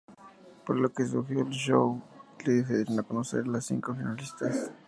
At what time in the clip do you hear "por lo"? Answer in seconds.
0.65-0.91